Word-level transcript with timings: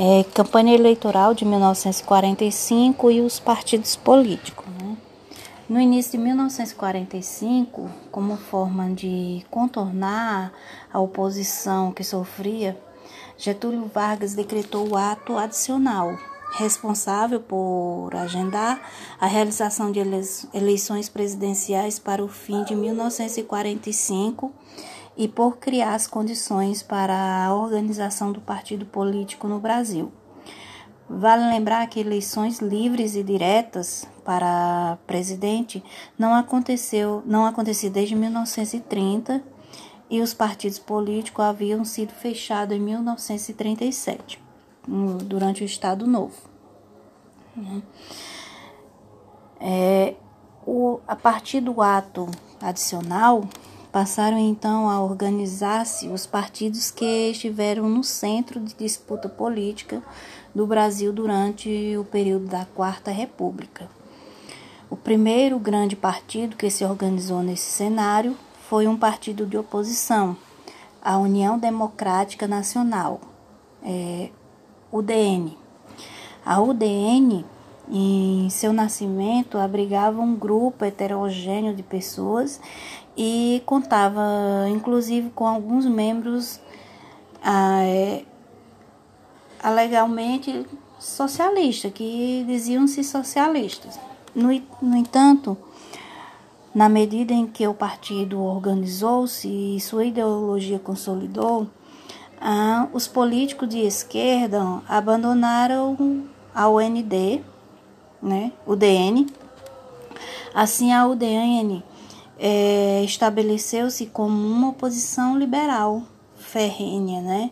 é, 0.00 0.22
campanha 0.32 0.76
eleitoral 0.76 1.34
de 1.34 1.44
1945 1.44 3.10
e 3.10 3.20
os 3.20 3.40
partidos 3.40 3.96
políticos. 3.96 4.64
Né? 4.80 4.96
No 5.68 5.80
início 5.80 6.12
de 6.12 6.18
1945, 6.18 7.90
como 8.12 8.36
forma 8.36 8.90
de 8.90 9.44
contornar 9.50 10.52
a 10.92 11.00
oposição 11.00 11.90
que 11.90 12.04
sofria, 12.04 12.78
Getúlio 13.36 13.90
Vargas 13.92 14.34
decretou 14.34 14.88
o 14.88 14.96
ato 14.96 15.36
adicional, 15.36 16.16
responsável 16.56 17.40
por 17.40 18.10
agendar 18.14 18.80
a 19.20 19.26
realização 19.26 19.90
de 19.90 19.98
eleições 20.54 21.08
presidenciais 21.08 21.98
para 21.98 22.22
o 22.24 22.28
fim 22.28 22.62
de 22.62 22.76
1945 22.76 24.52
e 25.18 25.26
por 25.26 25.58
criar 25.58 25.94
as 25.94 26.06
condições 26.06 26.80
para 26.80 27.44
a 27.44 27.52
organização 27.52 28.30
do 28.30 28.40
partido 28.40 28.86
político 28.86 29.48
no 29.48 29.58
Brasil. 29.58 30.12
Vale 31.10 31.50
lembrar 31.50 31.86
que 31.88 31.98
eleições 31.98 32.60
livres 32.60 33.16
e 33.16 33.24
diretas 33.24 34.06
para 34.24 34.96
presidente 35.06 35.82
não 36.16 36.34
aconteceu, 36.34 37.22
não 37.26 37.44
aconteceu 37.44 37.90
desde 37.90 38.14
1930 38.14 39.42
e 40.08 40.20
os 40.20 40.32
partidos 40.32 40.78
políticos 40.78 41.44
haviam 41.44 41.84
sido 41.84 42.12
fechados 42.12 42.76
em 42.76 42.80
1937, 42.80 44.40
durante 45.24 45.62
o 45.62 45.66
Estado 45.66 46.06
Novo. 46.06 46.36
É, 49.60 50.14
o, 50.64 51.00
a 51.08 51.16
partir 51.16 51.60
do 51.60 51.82
ato 51.82 52.28
adicional, 52.60 53.48
Passaram 53.90 54.38
então 54.38 54.88
a 54.88 55.02
organizar-se 55.02 56.08
os 56.08 56.26
partidos 56.26 56.90
que 56.90 57.30
estiveram 57.30 57.88
no 57.88 58.04
centro 58.04 58.60
de 58.60 58.74
disputa 58.74 59.28
política 59.28 60.02
do 60.54 60.66
Brasil 60.66 61.12
durante 61.12 61.96
o 61.96 62.04
período 62.04 62.46
da 62.46 62.66
Quarta 62.66 63.10
República. 63.10 63.88
O 64.90 64.96
primeiro 64.96 65.58
grande 65.58 65.96
partido 65.96 66.56
que 66.56 66.68
se 66.68 66.84
organizou 66.84 67.42
nesse 67.42 67.70
cenário 67.70 68.36
foi 68.68 68.86
um 68.86 68.96
partido 68.96 69.46
de 69.46 69.56
oposição, 69.56 70.36
a 71.02 71.16
União 71.16 71.58
Democrática 71.58 72.46
Nacional, 72.46 73.20
é, 73.82 74.28
UDN. 74.92 75.56
A 76.44 76.60
UDN, 76.60 77.44
em 77.90 78.48
seu 78.50 78.72
nascimento, 78.72 79.58
abrigava 79.58 80.20
um 80.20 80.34
grupo 80.34 80.84
heterogêneo 80.84 81.74
de 81.74 81.82
pessoas 81.82 82.60
e 83.16 83.62
contava 83.64 84.22
inclusive 84.68 85.30
com 85.30 85.46
alguns 85.46 85.86
membros 85.86 86.60
ah, 87.42 87.82
é, 87.82 88.24
alegalmente 89.62 90.66
socialistas, 90.98 91.92
que 91.92 92.44
diziam-se 92.46 93.02
socialistas. 93.02 93.98
No, 94.34 94.48
no 94.82 94.96
entanto, 94.96 95.56
na 96.74 96.88
medida 96.88 97.32
em 97.32 97.46
que 97.46 97.66
o 97.66 97.74
partido 97.74 98.40
organizou-se 98.40 99.48
e 99.48 99.80
sua 99.80 100.04
ideologia 100.04 100.78
consolidou, 100.78 101.66
ah, 102.40 102.86
os 102.92 103.08
políticos 103.08 103.68
de 103.68 103.78
esquerda 103.80 104.82
abandonaram 104.88 106.24
a 106.54 106.68
UND, 106.68 107.42
né, 108.22 108.52
o 108.66 108.76
DN. 108.76 109.26
Assim, 110.54 110.92
a 110.92 111.06
UDN 111.06 111.82
é, 112.38 113.02
estabeleceu-se 113.04 114.06
como 114.06 114.46
uma 114.46 114.70
oposição 114.70 115.38
liberal 115.38 116.02
ferrenha 116.36 117.20
né, 117.20 117.50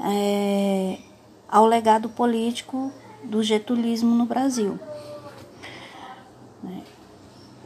é, 0.00 0.98
ao 1.48 1.66
legado 1.66 2.08
político 2.08 2.92
do 3.22 3.42
getulismo 3.42 4.14
no 4.14 4.26
Brasil. 4.26 4.78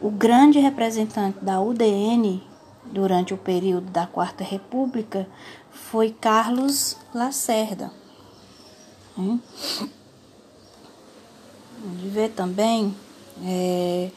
O 0.01 0.11
grande 0.11 0.59
representante 0.59 1.39
da 1.45 1.61
UDN 1.61 2.43
durante 2.87 3.35
o 3.35 3.37
período 3.37 3.91
da 3.91 4.07
Quarta 4.07 4.43
República 4.43 5.29
foi 5.71 6.11
Carlos 6.11 6.97
Lacerda. 7.15 7.93
De 11.81 12.09
ver 12.09 12.31
também 12.31 12.95
é, 13.45 14.11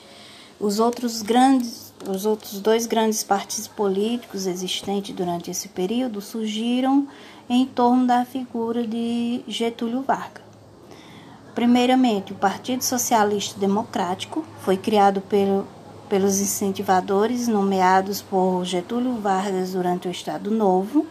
os 0.60 0.80
outros 0.80 1.22
grandes 1.22 1.84
os 2.08 2.26
outros 2.26 2.60
dois 2.60 2.86
grandes 2.86 3.24
partidos 3.24 3.68
políticos 3.68 4.46
existentes 4.46 5.16
durante 5.16 5.50
esse 5.50 5.70
período 5.70 6.20
surgiram 6.20 7.08
em 7.50 7.66
torno 7.66 8.06
da 8.06 8.26
figura 8.26 8.86
de 8.86 9.42
Getúlio 9.48 10.02
Vargas. 10.02 10.44
Primeiramente, 11.56 12.34
o 12.34 12.36
Partido 12.36 12.84
Socialista 12.84 13.60
Democrático 13.60 14.44
foi 14.62 14.76
criado 14.76 15.22
pelo, 15.22 15.68
pelos 16.10 16.42
incentivadores 16.42 17.48
nomeados 17.48 18.22
por 18.22 18.66
Getúlio 18.66 19.20
Vargas 19.20 19.74
durante 19.74 20.08
o 20.08 20.12
Estado 20.12 20.50
Novo. 20.50 21.06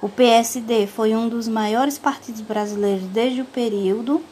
O 0.00 0.08
PSD 0.08 0.86
foi 0.86 1.14
um 1.14 1.28
dos 1.28 1.48
maiores 1.48 1.98
partidos 1.98 2.40
brasileiros 2.40 3.04
desde 3.08 3.40
o 3.40 3.44
período 3.44 4.22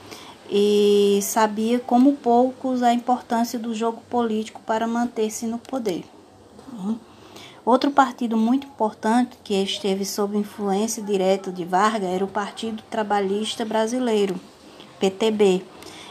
e 0.50 1.21
sabia 1.22 1.78
como 1.78 2.15
poucos 2.15 2.83
a 2.83 2.93
importância 2.93 3.59
do 3.59 3.72
jogo 3.72 4.03
político 4.11 4.61
para 4.66 4.87
manter-se 4.87 5.47
no 5.47 5.59
poder. 5.59 6.05
Outro 7.65 7.91
partido 7.93 8.37
muito 8.37 8.66
importante 8.66 9.39
que 9.44 9.55
esteve 9.55 10.05
sob 10.05 10.37
influência 10.37 11.03
direta 11.03 11.53
de 11.53 11.65
Vargas 11.65 12.10
era 12.10 12.25
o 12.25 12.28
Partido 12.28 12.83
Trabalhista 12.91 13.65
Brasileiro, 13.65 14.41
PTB. 14.99 15.62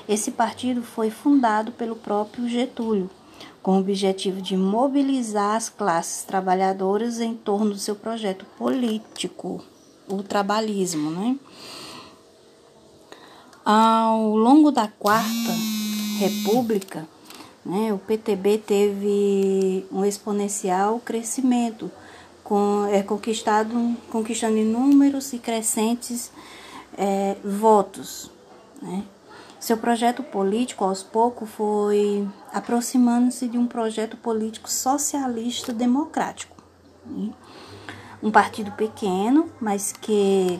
Esse 0.07 0.31
partido 0.31 0.81
foi 0.81 1.09
fundado 1.09 1.71
pelo 1.73 1.95
próprio 1.95 2.47
Getúlio, 2.47 3.09
com 3.61 3.73
o 3.73 3.79
objetivo 3.79 4.41
de 4.41 4.55
mobilizar 4.55 5.55
as 5.55 5.67
classes 5.67 6.23
trabalhadoras 6.23 7.19
em 7.19 7.33
torno 7.33 7.71
do 7.71 7.77
seu 7.77 7.95
projeto 7.95 8.45
político, 8.57 9.61
o 10.07 10.23
trabalhismo, 10.23 11.11
né? 11.11 11.35
Ao 13.71 14.35
longo 14.35 14.71
da 14.71 14.87
Quarta 14.87 15.53
República, 16.17 17.07
né, 17.63 17.93
o 17.93 17.99
PTB 17.99 18.57
teve 18.57 19.85
um 19.91 20.03
exponencial 20.03 20.99
crescimento, 20.99 21.91
com, 22.43 22.87
é, 22.87 23.03
conquistado, 23.03 23.95
conquistando 24.09 24.57
inúmeros 24.57 25.33
e 25.33 25.37
crescentes 25.37 26.31
é, 26.97 27.35
votos. 27.43 28.31
Né. 28.81 29.03
Seu 29.59 29.77
projeto 29.77 30.23
político, 30.23 30.83
aos 30.83 31.03
poucos, 31.03 31.47
foi 31.51 32.27
aproximando-se 32.51 33.47
de 33.47 33.59
um 33.59 33.67
projeto 33.67 34.17
político 34.17 34.67
socialista 34.67 35.71
democrático. 35.71 36.57
Né. 37.05 37.29
Um 38.23 38.31
partido 38.31 38.71
pequeno, 38.71 39.47
mas 39.61 39.93
que 39.93 40.59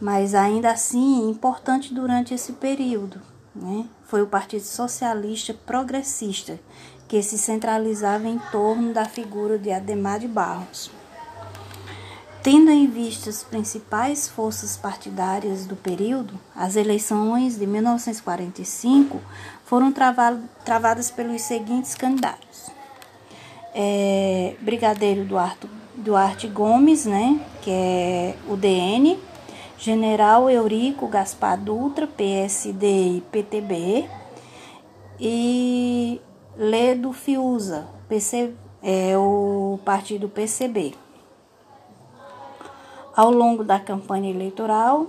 mas 0.00 0.34
ainda 0.34 0.70
assim 0.70 1.28
importante 1.30 1.94
durante 1.94 2.34
esse 2.34 2.52
período. 2.52 3.20
Né? 3.54 3.86
Foi 4.04 4.22
o 4.22 4.26
Partido 4.26 4.64
Socialista 4.64 5.54
Progressista, 5.54 6.60
que 7.08 7.22
se 7.22 7.38
centralizava 7.38 8.26
em 8.26 8.38
torno 8.50 8.92
da 8.92 9.04
figura 9.04 9.58
de 9.58 9.70
Ademar 9.70 10.18
de 10.18 10.28
Barros. 10.28 10.90
Tendo 12.42 12.70
em 12.70 12.86
vista 12.86 13.28
as 13.28 13.42
principais 13.42 14.28
forças 14.28 14.76
partidárias 14.76 15.66
do 15.66 15.74
período, 15.74 16.38
as 16.54 16.76
eleições 16.76 17.58
de 17.58 17.66
1945 17.66 19.20
foram 19.64 19.92
travadas 19.92 21.10
pelos 21.10 21.42
seguintes 21.42 21.96
candidatos. 21.96 22.70
É, 23.74 24.54
Brigadeiro 24.60 25.24
Duarte, 25.24 25.68
Duarte 25.96 26.46
Gomes, 26.46 27.04
né, 27.04 27.40
que 27.62 27.70
é 27.70 28.36
o 28.48 28.56
DN, 28.56 29.18
General 29.78 30.48
Eurico 30.48 31.06
Gaspar 31.06 31.58
Dutra, 31.58 32.06
PSD 32.06 33.16
e 33.16 33.20
PTB, 33.30 34.08
e 35.20 36.20
Ledo 36.56 37.12
Fiuza, 37.12 37.86
PC, 38.08 38.54
é 38.82 39.16
o 39.16 39.78
partido 39.84 40.28
PCB. 40.28 40.94
Ao 43.14 43.30
longo 43.30 43.64
da 43.64 43.78
campanha 43.78 44.30
eleitoral, 44.30 45.08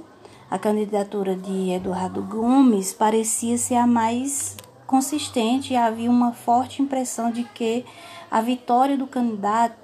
a 0.50 0.58
candidatura 0.58 1.36
de 1.36 1.72
Eduardo 1.72 2.22
Gomes 2.22 2.94
parecia 2.94 3.58
ser 3.58 3.75
a 3.75 3.88
mais 3.88 4.56
consistente 4.86 5.74
e 5.74 5.78
havia 5.78 6.10
uma 6.10 6.31
forte 6.31 6.81
impressão 6.81 7.31
de 7.31 7.44
que 7.44 7.86
a 8.31 8.40
vitória 8.42 8.98
do 8.98 9.08
candidato, 9.08 9.75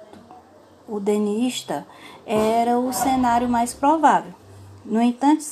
o 0.88 0.98
denista, 0.98 1.86
era 2.26 2.78
o 2.78 2.92
cenário 2.92 3.48
mais 3.48 3.74
provável. 3.74 4.43
No 4.84 5.00
entanto, 5.00 5.42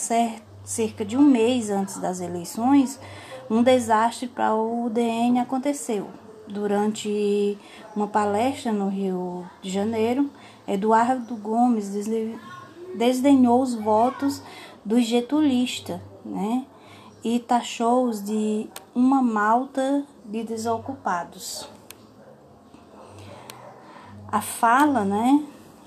cerca 0.65 1.05
de 1.05 1.17
um 1.17 1.23
mês 1.23 1.71
antes 1.71 1.97
das 1.99 2.21
eleições, 2.21 3.01
um 3.51 3.63
desastre 3.63 4.29
para 4.29 4.55
o 4.55 4.85
UDN 4.85 5.41
aconteceu. 5.41 6.11
Durante 6.47 7.57
uma 7.97 8.07
palestra 8.07 8.73
no 8.73 8.89
Rio 8.89 9.47
de 9.63 9.71
Janeiro, 9.71 10.29
Eduardo 10.69 11.35
Gomes 11.37 11.91
desdenhou 12.95 13.63
os 13.63 13.75
votos 13.75 14.43
dos 14.85 15.05
getulistas, 15.05 16.01
né? 16.25 16.67
E 17.25 17.39
taxou-os 17.39 18.23
de 18.23 18.69
uma 18.95 19.23
malta 19.23 20.05
de 20.25 20.43
desocupados. 20.43 21.69
A 24.31 24.43
fala, 24.43 25.05
né? 25.05 25.43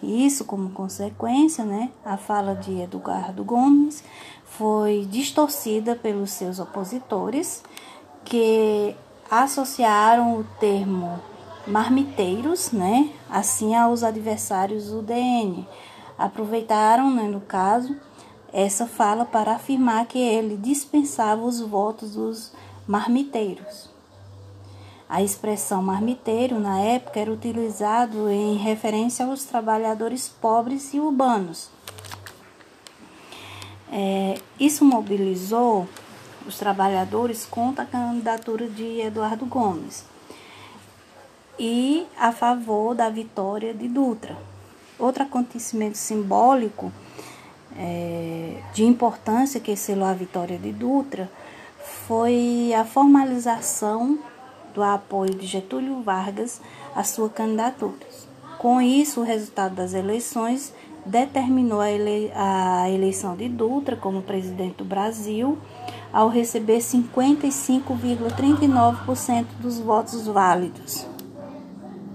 Isso 0.06 0.46
como 0.46 0.69
consequência, 0.69 1.66
né? 1.66 1.90
A 2.06 2.16
fala 2.16 2.54
de 2.54 2.80
Eduardo 2.80 3.44
Gomes 3.44 4.04
foi 4.46 5.07
distorcida 5.10 5.96
pelos 5.96 6.30
seus 6.30 6.60
opositores, 6.60 7.63
que 8.24 8.96
associaram 9.30 10.40
o 10.40 10.44
termo 10.60 11.19
marmiteiros, 11.66 12.72
né? 12.72 13.10
Assim 13.30 13.75
aos 13.75 14.04
adversários 14.04 14.90
do 14.92 15.02
DN. 15.02 15.68
Aproveitaram, 16.18 17.12
né, 17.12 17.24
no 17.24 17.42
caso, 17.42 17.96
essa 18.54 18.86
fala 18.86 19.25
para 19.25 19.54
afirmar 19.54 20.06
que 20.06 20.19
ele 20.19 20.56
dispensava 20.56 21.42
os 21.42 21.60
votos 21.60 22.16
dos 22.16 22.54
marmiteiros. 22.88 23.94
A 25.07 25.22
expressão 25.22 25.84
marmiteiro 25.84 26.60
na 26.60 26.80
época 26.80 27.19
era 27.19 27.31
utilizado 27.31 28.30
em 28.30 28.57
referência 28.57 29.25
aos 29.25 29.44
trabalhadores 29.44 30.28
pobres 30.28 30.94
e 30.94 31.00
urbanos. 31.00 31.69
É, 33.92 34.40
isso 34.60 34.84
mobilizou 34.84 35.88
os 36.48 36.57
trabalhadores 36.57 37.46
contra 37.46 37.84
a 37.84 37.88
candidatura 37.88 38.68
de 38.68 39.00
Eduardo 39.00 39.46
Gomes 39.46 40.04
e 41.57 42.06
a 42.18 42.31
favor 42.31 42.96
da 42.96 43.10
vitória 43.10 43.74
de 43.74 43.88
Dutra. 43.88 44.36
Outro 44.98 45.24
acontecimento 45.24 45.98
simbólico 45.98 46.92
é, 47.78 48.62
de 48.74 48.84
importância 48.84 49.60
que 49.60 49.75
selou 49.75 50.07
a 50.07 50.13
vitória 50.13 50.57
de 50.57 50.72
Dutra 50.72 51.30
foi 52.07 52.74
a 52.74 52.84
formalização 52.84 54.19
do 54.75 54.83
apoio 54.83 55.33
de 55.33 55.48
Getúlio 55.48 56.04
Vargas 56.04 56.62
à 56.94 57.04
sua 57.04 57.30
candidatura. 57.30 58.06
Com 58.60 58.80
isso, 58.81 59.22
o 59.22 59.24
resultado 59.24 59.75
das 59.75 59.94
eleições 59.94 60.74
determinou 61.06 61.80
a, 61.80 61.89
ele 61.89 62.30
a 62.36 62.89
eleição 62.89 63.33
de 63.36 63.48
Dutra 63.48 63.95
como 63.95 64.22
presidente 64.22 64.75
do 64.77 64.86
Brasil, 64.86 65.57
ao 66.12 66.27
receber 66.30 66.80
55,39% 66.80 69.45
dos 69.60 69.80
votos 69.80 70.27
válidos. 70.27 71.14